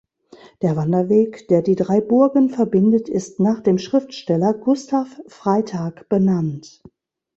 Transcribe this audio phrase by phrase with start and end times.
[0.63, 6.81] Der Wanderweg, der die drei Burgen verbindet, ist nach dem Schriftsteller Gustav Freytag benannt.